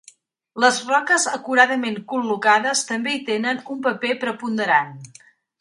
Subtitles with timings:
[0.63, 4.95] Les roques acuradament col·locades també hi tenen un paper preponderant.